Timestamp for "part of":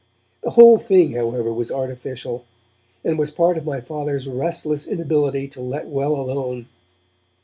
3.29-3.67